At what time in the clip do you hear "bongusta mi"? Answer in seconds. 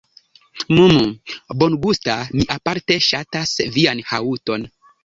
1.63-2.49